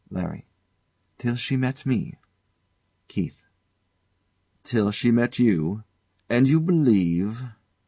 [0.09, 0.47] LARRY.
[1.19, 2.15] Till she met me.
[3.07, 3.45] KEITH.
[4.63, 5.83] Till, she met you?
[6.27, 7.43] And you believe